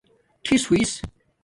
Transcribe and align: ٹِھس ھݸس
ٹِھس 0.43 0.63
ھݸس 0.69 0.91